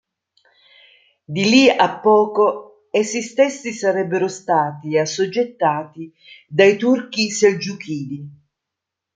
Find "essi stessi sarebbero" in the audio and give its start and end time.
2.89-4.27